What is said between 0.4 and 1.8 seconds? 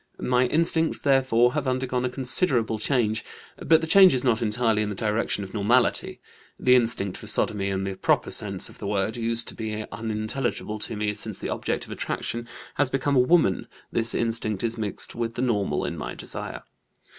instincts, therefore, have